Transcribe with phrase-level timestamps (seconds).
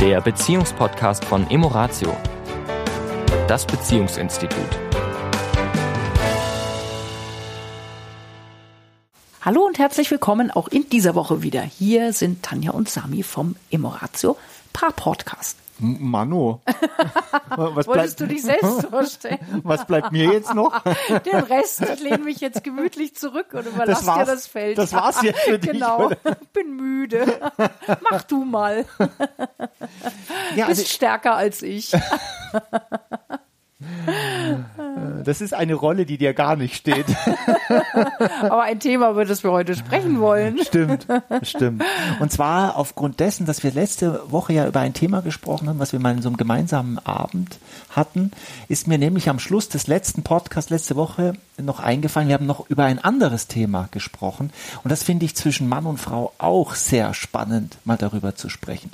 [0.00, 2.16] der Beziehungspodcast von Emoratio,
[3.46, 4.58] das Beziehungsinstitut.
[9.42, 11.60] Hallo und herzlich willkommen auch in dieser Woche wieder.
[11.60, 14.38] Hier sind Tanja und Sami vom Emoratio
[14.72, 15.58] Paar Podcast.
[15.80, 16.60] Mano.
[17.48, 19.38] Was Wolltest bleibt, du dich selbst vorstellen?
[19.64, 20.80] Was bleibt mir jetzt noch?
[21.24, 24.78] Den Rest, ich lehne mich jetzt gemütlich zurück und überlasse dir das Feld.
[24.78, 25.72] Das war's jetzt für dich.
[25.72, 26.10] Genau.
[26.52, 27.40] Bin müde.
[28.10, 28.84] Mach du mal.
[30.54, 31.92] Ja, Bist also, stärker als ich.
[35.24, 37.06] Das ist eine Rolle, die dir gar nicht steht.
[38.42, 40.58] Aber ein Thema, über das wir heute sprechen wollen.
[40.64, 41.06] Stimmt,
[41.42, 41.84] stimmt.
[42.20, 45.92] Und zwar aufgrund dessen, dass wir letzte Woche ja über ein Thema gesprochen haben, was
[45.92, 47.58] wir mal in so einem gemeinsamen Abend
[47.90, 48.30] hatten,
[48.68, 52.68] ist mir nämlich am Schluss des letzten Podcasts letzte Woche noch eingefallen, wir haben noch
[52.70, 54.50] über ein anderes Thema gesprochen.
[54.82, 58.90] Und das finde ich zwischen Mann und Frau auch sehr spannend, mal darüber zu sprechen.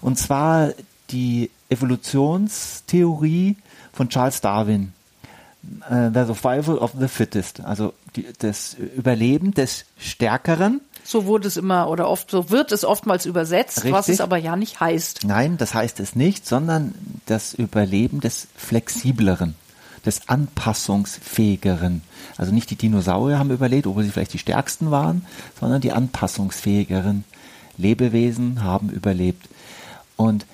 [0.00, 0.70] Und zwar
[1.10, 3.56] die Evolutionstheorie
[3.92, 4.92] von Charles Darwin.
[5.90, 10.80] Uh, the Survival of the Fittest, also die, das Überleben des Stärkeren.
[11.04, 13.92] So wurde es immer oder oft, so wird es oftmals übersetzt, Richtig.
[13.92, 15.24] was es aber ja nicht heißt.
[15.24, 16.94] Nein, das heißt es nicht, sondern
[17.26, 19.54] das Überleben des Flexibleren,
[20.06, 22.00] des Anpassungsfähigeren.
[22.38, 25.26] Also nicht die Dinosaurier haben überlebt, obwohl sie vielleicht die stärksten waren,
[25.60, 27.24] sondern die anpassungsfähigeren
[27.76, 29.46] Lebewesen haben überlebt.
[30.16, 30.46] Und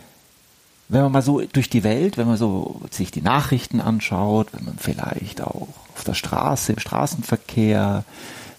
[0.88, 4.64] wenn man mal so durch die Welt, wenn man so sich die Nachrichten anschaut, wenn
[4.64, 8.04] man vielleicht auch auf der Straße, im Straßenverkehr,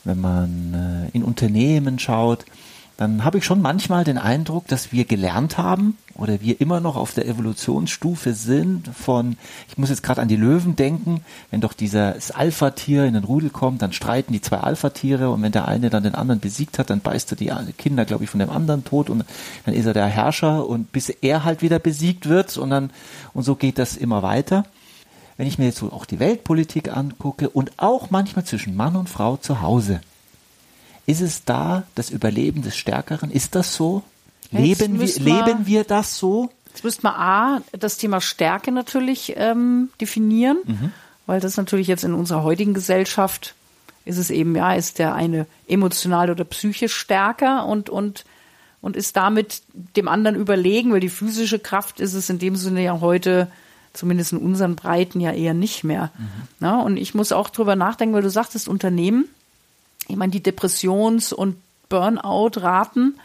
[0.04, 2.46] wenn man äh, in Unternehmen schaut,
[2.98, 6.96] dann habe ich schon manchmal den Eindruck, dass wir gelernt haben oder wir immer noch
[6.96, 9.38] auf der Evolutionsstufe sind von,
[9.70, 13.52] ich muss jetzt gerade an die Löwen denken, wenn doch dieses Alpha-Tier in den Rudel
[13.52, 16.90] kommt, dann streiten die zwei Alpha-Tiere und wenn der eine dann den anderen besiegt hat,
[16.90, 19.24] dann beißt er die Kinder, glaube ich, von dem anderen tot und
[19.66, 22.90] dann ist er der Herrscher und bis er halt wieder besiegt wird und dann,
[23.36, 24.66] und so geht das immer weiter.
[25.38, 29.08] Wenn ich mir jetzt so auch die Weltpolitik angucke und auch manchmal zwischen Mann und
[29.08, 30.02] Frau zu Hause,
[31.08, 33.32] ist es da das Überleben des Stärkeren?
[33.32, 34.04] Ist das so?
[34.52, 36.50] leben wir, leben wir das so?
[36.68, 40.92] Jetzt müsste man A, das Thema Stärke natürlich ähm, definieren, mhm.
[41.26, 43.56] weil das natürlich jetzt in unserer heutigen Gesellschaft
[44.06, 48.24] ist es eben, ja, ist der eine emotional oder psychisch stärker und, und,
[48.82, 49.64] und ist damit
[49.98, 53.52] dem anderen überlegen, weil die physische Kraft ist es in dem Sinne ja heute,
[53.92, 56.12] zumindest in unseren Breiten, ja eher nicht mehr.
[56.18, 56.28] Mhm.
[56.60, 59.26] Na, und ich muss auch drüber nachdenken, weil du sagtest, Unternehmen,
[60.08, 61.58] ich meine, die Depressions- und
[61.90, 63.20] Burnout-Raten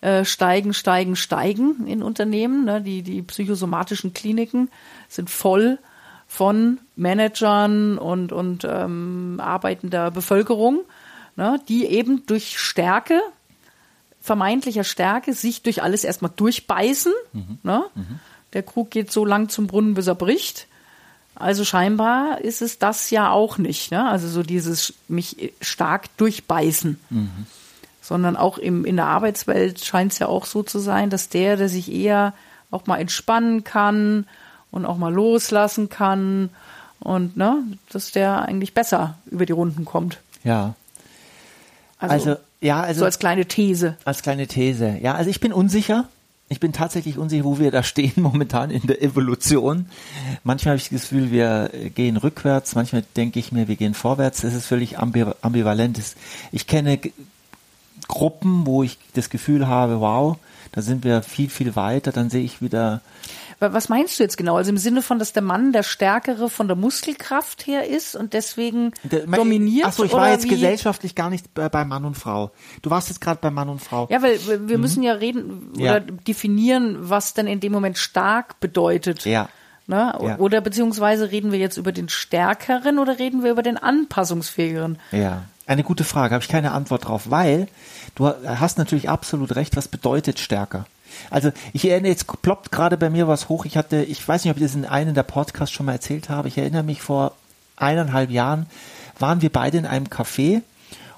[0.00, 2.64] äh, steigen, steigen, steigen in Unternehmen.
[2.64, 2.80] Ne?
[2.82, 4.70] Die, die psychosomatischen Kliniken
[5.08, 5.78] sind voll
[6.26, 10.80] von Managern und, und ähm, arbeitender Bevölkerung,
[11.36, 11.60] ne?
[11.68, 13.20] die eben durch Stärke,
[14.20, 17.12] vermeintlicher Stärke, sich durch alles erstmal durchbeißen.
[17.32, 17.58] Mhm.
[17.62, 17.84] Ne?
[17.94, 18.20] Mhm.
[18.52, 20.66] Der Krug geht so lang zum Brunnen, bis er bricht.
[21.34, 23.90] Also scheinbar ist es das ja auch nicht.
[23.90, 24.08] Ne?
[24.08, 26.98] Also so dieses mich stark durchbeißen.
[27.10, 27.46] Mhm
[28.04, 31.56] sondern auch im, in der Arbeitswelt scheint es ja auch so zu sein, dass der,
[31.56, 32.34] der sich eher
[32.70, 34.26] auch mal entspannen kann
[34.70, 36.50] und auch mal loslassen kann
[37.00, 40.18] und ne, dass der eigentlich besser über die Runden kommt.
[40.42, 40.74] Ja.
[41.98, 43.96] Also, also ja, also so als kleine These.
[44.04, 44.98] Als kleine These.
[45.00, 46.06] Ja, also ich bin unsicher.
[46.48, 49.86] Ich bin tatsächlich unsicher, wo wir da stehen momentan in der Evolution.
[50.42, 52.74] Manchmal habe ich das Gefühl, wir gehen rückwärts.
[52.74, 54.42] Manchmal denke ich mir, wir gehen vorwärts.
[54.42, 56.00] Das ist völlig ambivalent.
[56.52, 57.00] Ich kenne
[58.08, 60.36] Gruppen, wo ich das Gefühl habe, wow,
[60.72, 63.00] da sind wir viel, viel weiter, dann sehe ich wieder.
[63.60, 64.56] Was meinst du jetzt genau?
[64.56, 68.32] Also im Sinne von, dass der Mann der Stärkere von der Muskelkraft her ist und
[68.32, 69.86] deswegen der, dominiert?
[69.86, 70.48] Achso, ich war jetzt wie?
[70.48, 72.50] gesellschaftlich gar nicht bei, bei, Mann und Frau.
[72.82, 74.08] Du warst jetzt gerade bei Mann und Frau.
[74.10, 74.38] Ja, weil
[74.68, 74.80] wir mhm.
[74.80, 76.00] müssen ja reden oder ja.
[76.00, 79.24] definieren, was denn in dem Moment stark bedeutet.
[79.24, 79.48] Ja.
[79.86, 80.18] Ne?
[80.22, 80.38] Ja.
[80.38, 84.98] Oder beziehungsweise reden wir jetzt über den Stärkeren oder reden wir über den Anpassungsfähigeren?
[85.12, 85.44] Ja.
[85.66, 87.68] Eine gute Frage, habe ich keine Antwort drauf, weil
[88.14, 90.86] du hast natürlich absolut recht, was bedeutet stärker?
[91.30, 93.64] Also ich erinnere, jetzt ploppt gerade bei mir was hoch.
[93.64, 96.28] Ich hatte, ich weiß nicht, ob ich das in einem der Podcasts schon mal erzählt
[96.28, 96.48] habe.
[96.48, 97.32] Ich erinnere mich vor
[97.76, 98.66] eineinhalb Jahren
[99.18, 100.62] waren wir beide in einem Café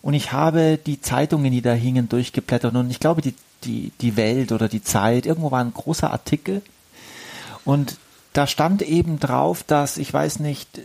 [0.02, 3.34] und ich habe die Zeitungen, die da hingen, durchgeblättert und ich glaube, die,
[3.64, 6.62] die, die Welt oder die Zeit, irgendwo war ein großer Artikel
[7.64, 7.96] und
[8.32, 10.82] da stand eben drauf, dass, ich weiß nicht,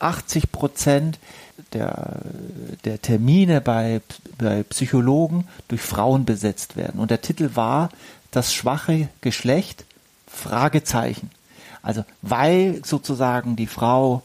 [0.00, 1.18] 80 Prozent
[1.72, 2.22] der,
[2.84, 4.00] der Termine bei,
[4.38, 7.00] bei Psychologen durch Frauen besetzt werden.
[7.00, 7.90] Und der Titel war
[8.30, 9.84] Das schwache Geschlecht?
[10.26, 11.30] Fragezeichen.
[11.82, 14.22] Also weil sozusagen die Frau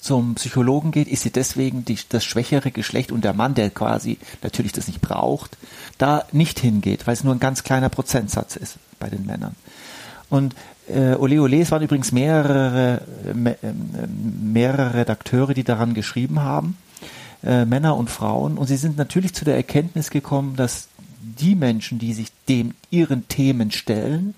[0.00, 4.18] zum Psychologen geht, ist sie deswegen die, das schwächere Geschlecht und der Mann, der quasi
[4.42, 5.56] natürlich das nicht braucht,
[5.96, 9.54] da nicht hingeht, weil es nur ein ganz kleiner Prozentsatz ist bei den Männern.
[10.28, 10.56] Und
[10.88, 13.02] äh, Ole Ole, es waren übrigens mehrere,
[13.34, 13.72] me, äh,
[14.42, 16.76] mehrere Redakteure, die daran geschrieben haben,
[17.42, 20.88] äh, Männer und Frauen, und sie sind natürlich zu der Erkenntnis gekommen, dass
[21.22, 24.34] die Menschen, die sich dem ihren Themen stellen,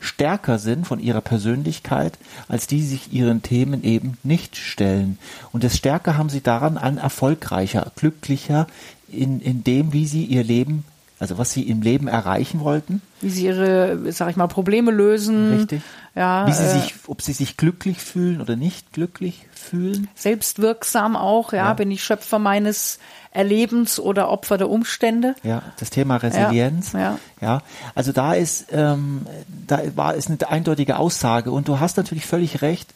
[0.00, 5.18] stärker sind von ihrer Persönlichkeit, als die sich ihren Themen eben nicht stellen.
[5.52, 8.66] Und das Stärker haben sie daran an erfolgreicher, glücklicher
[9.08, 10.84] in, in dem, wie sie ihr Leben
[11.24, 13.00] also was sie im Leben erreichen wollten.
[13.22, 15.56] Wie sie ihre, sag ich mal, Probleme lösen.
[15.56, 15.80] Richtig.
[16.14, 20.08] Ja, wie sie äh, sich, ob sie sich glücklich fühlen oder nicht glücklich fühlen.
[20.14, 21.72] Selbstwirksam auch, ja, ja.
[21.72, 22.98] bin ich Schöpfer meines
[23.30, 25.34] Erlebens oder Opfer der Umstände.
[25.42, 26.92] Ja, das Thema Resilienz.
[26.92, 27.18] Ja, ja.
[27.40, 27.62] ja
[27.94, 29.26] also da ist, ähm,
[29.66, 32.92] da war es eine eindeutige Aussage und du hast natürlich völlig recht.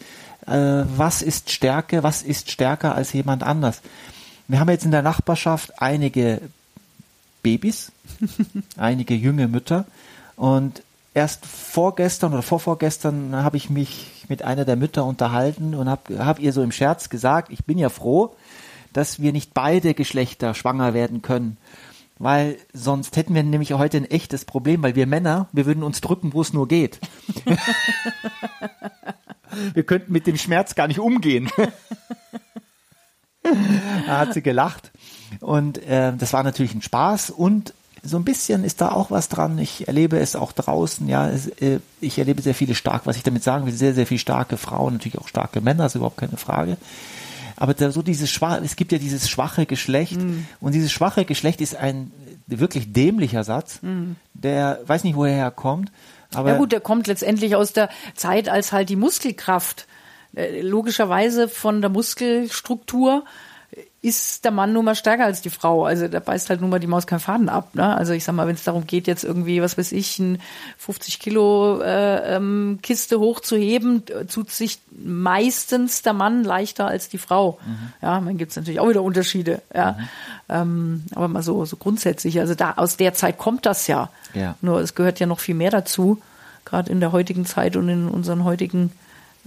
[0.47, 2.03] Äh, was ist Stärke?
[2.03, 3.81] Was ist stärker als jemand anders?
[4.49, 6.43] Wir haben jetzt in der Nachbarschaft einige
[7.43, 7.93] Babys,
[8.77, 9.87] einige junge Mütter.
[10.37, 10.83] Und
[11.15, 16.39] erst vorgestern oder vorvorgestern habe ich mich mit einer der Mütter unterhalten und habe hab
[16.39, 18.35] ihr so im Scherz gesagt, ich bin ja froh,
[18.93, 21.57] dass wir nicht beide Geschlechter schwanger werden können.
[22.19, 26.01] Weil sonst hätten wir nämlich heute ein echtes Problem, weil wir Männer, wir würden uns
[26.01, 26.99] drücken, wo es nur geht.
[29.75, 31.49] wir könnten mit dem Schmerz gar nicht umgehen.
[34.07, 34.91] da hat sie gelacht.
[35.49, 37.73] Und äh, das war natürlich ein Spaß und
[38.03, 39.59] so ein bisschen ist da auch was dran.
[39.59, 41.27] Ich erlebe es auch draußen, ja.
[41.31, 44.21] Es, äh, ich erlebe sehr viele stark, was ich damit sagen will, sehr, sehr viele
[44.21, 46.77] starke Frauen, natürlich auch starke Männer, ist überhaupt keine Frage.
[47.57, 50.45] Aber da, so dieses schwache, es gibt ja dieses schwache Geschlecht mm.
[50.61, 52.13] und dieses schwache Geschlecht ist ein
[52.47, 54.17] wirklich dämlicher Satz, mm.
[54.35, 55.91] der weiß nicht, woher er kommt.
[56.35, 59.87] Aber ja gut, der kommt letztendlich aus der Zeit, als halt die Muskelkraft
[60.37, 63.25] äh, logischerweise von der Muskelstruktur
[64.01, 65.85] ist der Mann nun mal stärker als die Frau.
[65.85, 67.75] Also da beißt halt nun mal die Maus keinen Faden ab.
[67.75, 67.97] Ne?
[67.97, 70.41] Also ich sag mal, wenn es darum geht, jetzt irgendwie, was weiß ich, ein
[70.77, 77.59] 50 Kilo äh, ähm, Kiste hochzuheben, tut sich meistens der Mann leichter als die Frau.
[77.67, 77.93] Mhm.
[78.01, 79.63] Ja, dann gibt's natürlich auch wieder Unterschiede.
[79.75, 80.09] Ja, mhm.
[80.49, 82.39] ähm, aber mal so so grundsätzlich.
[82.39, 84.11] Also da aus der Zeit kommt das ja.
[84.33, 84.55] ja.
[84.61, 86.23] Nur es gehört ja noch viel mehr dazu,
[86.65, 88.93] gerade in der heutigen Zeit und in unseren heutigen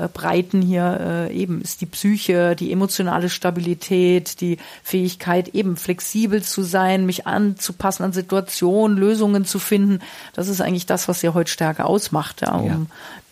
[0.08, 6.64] Breiten hier äh, eben ist die Psyche, die emotionale Stabilität, die Fähigkeit eben flexibel zu
[6.64, 10.00] sein, mich anzupassen an Situationen, Lösungen zu finden.
[10.34, 12.80] Das ist eigentlich das, was ja heute stärker ausmacht, ja, um ja.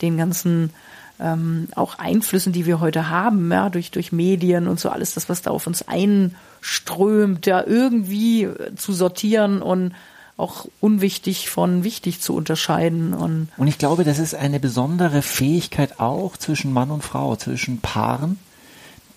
[0.02, 0.72] den ganzen
[1.20, 5.30] ähm, auch Einflüssen, die wir heute haben, ja, durch, durch Medien und so alles, das,
[5.30, 9.94] was da auf uns einströmt, ja, irgendwie zu sortieren und
[10.40, 13.14] auch unwichtig von wichtig zu unterscheiden.
[13.14, 17.80] Und, und ich glaube, das ist eine besondere Fähigkeit auch zwischen Mann und Frau, zwischen
[17.80, 18.40] Paaren,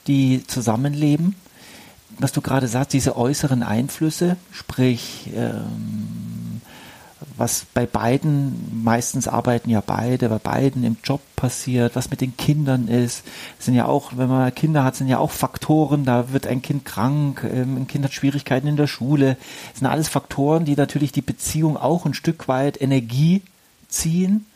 [0.06, 1.36] die zusammenleben.
[2.19, 6.21] Was du gerade sagst, diese äußeren Einflüsse, sprich ähm,
[7.43, 12.37] was bei beiden, meistens arbeiten ja beide, bei beiden im Job passiert, was mit den
[12.37, 13.25] Kindern ist,
[13.59, 16.85] sind ja auch, wenn man Kinder hat, sind ja auch Faktoren, da wird ein Kind
[16.85, 19.37] krank, ähm, ein Kind hat Schwierigkeiten in der Schule,
[19.71, 23.43] das sind alles Faktoren, die natürlich die Beziehung auch ein Stück weit Energie
[23.89, 24.47] ziehen,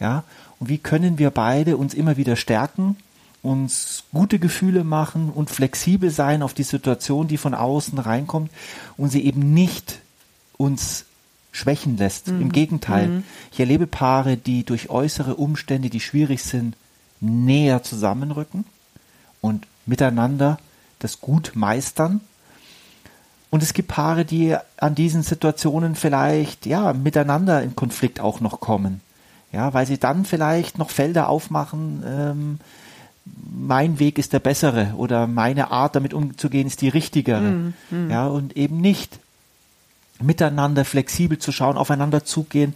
[0.00, 0.24] ja,
[0.60, 2.96] und wie können wir beide uns immer wieder stärken,
[3.42, 8.50] uns gute Gefühle machen und flexibel sein auf die Situation, die von außen reinkommt
[8.96, 9.98] und sie eben nicht
[10.56, 11.04] uns
[11.52, 12.28] schwächen lässt.
[12.28, 12.42] Mhm.
[12.42, 13.24] Im Gegenteil, mhm.
[13.52, 16.76] ich erlebe Paare, die durch äußere Umstände, die schwierig sind,
[17.20, 18.64] näher zusammenrücken
[19.40, 20.58] und miteinander
[20.98, 22.20] das gut meistern.
[23.50, 28.60] Und es gibt Paare, die an diesen Situationen vielleicht, ja, miteinander in Konflikt auch noch
[28.60, 29.00] kommen.
[29.52, 32.58] Ja, weil sie dann vielleicht noch Felder aufmachen, ähm,
[33.52, 37.42] mein Weg ist der bessere oder meine Art damit umzugehen ist die richtigere.
[37.50, 38.10] Mm, mm.
[38.10, 39.18] Ja, und eben nicht
[40.20, 42.74] miteinander flexibel zu schauen, aufeinander zugehen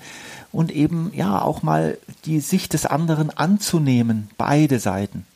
[0.53, 5.27] und eben ja auch mal die Sicht des anderen anzunehmen, beide Seiten.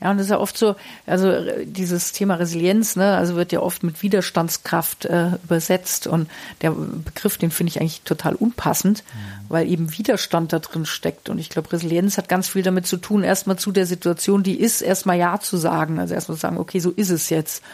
[0.00, 0.76] Ja, und das ist ja oft so,
[1.06, 1.32] also
[1.64, 6.30] dieses Thema Resilienz, ne, also wird ja oft mit Widerstandskraft äh, übersetzt und
[6.62, 9.46] der Begriff, den finde ich eigentlich total unpassend, mhm.
[9.48, 12.96] weil eben Widerstand da drin steckt und ich glaube, Resilienz hat ganz viel damit zu
[12.98, 16.58] tun, erstmal zu der Situation, die ist, erstmal Ja zu sagen, also erstmal zu sagen,
[16.58, 17.64] okay, so ist es jetzt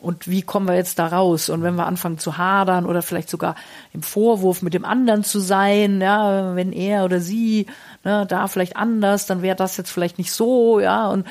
[0.00, 1.50] und wie kommen wir jetzt da raus?
[1.50, 3.54] Und wenn wir anfangen zu hadern oder vielleicht sogar
[3.92, 7.66] im Vorwurf mit dem anderen zu sein, ja, wenn er oder sie
[8.02, 11.08] ne, da vielleicht anders, dann wäre das jetzt vielleicht nicht so, ja.
[11.08, 11.26] Und,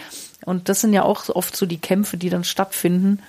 [0.45, 3.19] und das sind ja auch oft so die Kämpfe, die dann stattfinden,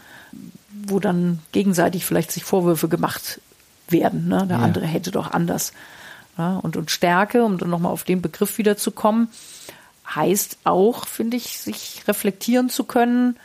[0.73, 3.41] wo dann gegenseitig vielleicht sich Vorwürfe gemacht
[3.89, 4.29] werden.
[4.29, 4.47] Ne?
[4.47, 4.63] Der ja.
[4.63, 5.73] andere hätte doch anders.
[6.37, 9.29] Ja, und, und Stärke, um dann nochmal auf den Begriff wiederzukommen,
[10.15, 13.37] heißt auch, finde ich, sich reflektieren zu können,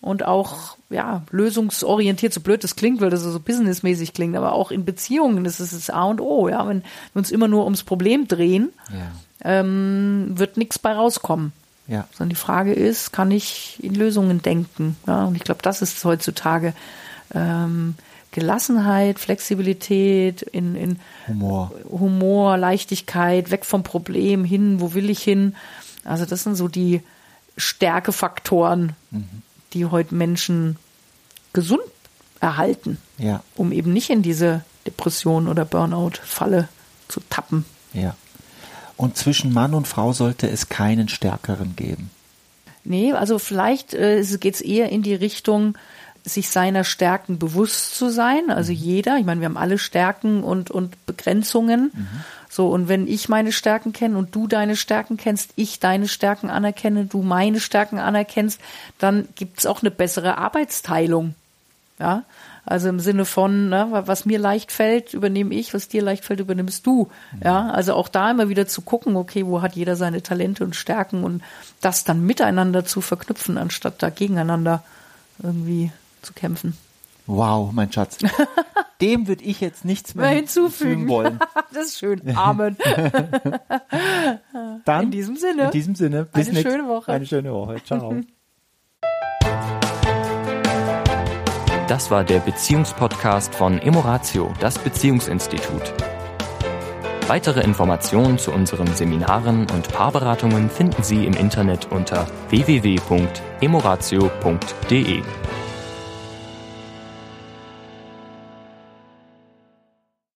[0.00, 4.70] und auch ja lösungsorientiert, so blöd das klingt, weil das so businessmäßig klingt, aber auch
[4.70, 6.48] in Beziehungen ist es das A und O.
[6.48, 9.60] Ja, wenn wir uns immer nur ums Problem drehen, ja.
[9.60, 11.52] ähm, wird nichts bei rauskommen.
[11.88, 12.06] Ja.
[12.12, 14.96] Sondern die Frage ist, kann ich in Lösungen denken?
[15.06, 16.74] Ja, und ich glaube, das ist heutzutage
[17.34, 17.94] ähm,
[18.32, 21.72] Gelassenheit, Flexibilität, in, in Humor.
[21.90, 25.54] Humor, Leichtigkeit, weg vom Problem hin, wo will ich hin?
[26.04, 27.02] Also das sind so die
[27.56, 29.42] Stärkefaktoren, mhm.
[29.72, 30.76] Die heute Menschen
[31.52, 31.82] gesund
[32.40, 33.42] erhalten, ja.
[33.54, 36.68] um eben nicht in diese Depression oder Burnout-Falle
[37.08, 37.64] zu tappen.
[37.92, 38.14] Ja.
[38.96, 42.10] Und zwischen Mann und Frau sollte es keinen Stärkeren geben.
[42.84, 45.76] Nee, also vielleicht äh, geht es eher in die Richtung,
[46.24, 48.50] sich seiner Stärken bewusst zu sein.
[48.50, 48.78] Also mhm.
[48.78, 51.90] jeder, ich meine, wir haben alle Stärken und, und Begrenzungen.
[51.94, 52.08] Mhm.
[52.56, 56.48] So, und wenn ich meine Stärken kenne und du deine Stärken kennst, ich deine Stärken
[56.48, 58.62] anerkenne, du meine Stärken anerkennst,
[58.98, 61.34] dann gibt es auch eine bessere Arbeitsteilung.
[61.98, 62.22] Ja,
[62.64, 66.40] also im Sinne von, ne, was mir leicht fällt, übernehme ich, was dir leicht fällt,
[66.40, 67.10] übernimmst du.
[67.44, 70.74] Ja, also auch da immer wieder zu gucken, okay, wo hat jeder seine Talente und
[70.74, 71.42] Stärken und
[71.82, 74.82] das dann miteinander zu verknüpfen, anstatt da gegeneinander
[75.42, 76.74] irgendwie zu kämpfen.
[77.26, 78.18] Wow, mein Schatz.
[79.00, 81.38] Dem würde ich jetzt nichts mehr, mehr hinzufügen wollen.
[81.72, 82.22] das ist schön.
[82.34, 82.76] Amen.
[84.84, 85.64] Dann in diesem Sinne.
[85.64, 86.24] In diesem Sinne.
[86.24, 87.12] Bis eine schöne Woche.
[87.12, 87.76] Eine schöne Woche.
[87.84, 88.14] Ciao.
[91.88, 95.92] Das war der Beziehungspodcast von Emoratio, das Beziehungsinstitut.
[97.28, 105.22] Weitere Informationen zu unseren Seminaren und Paarberatungen finden Sie im Internet unter www.emoratio.de.